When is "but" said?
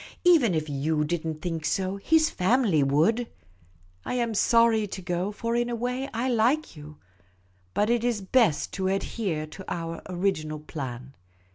7.75-7.91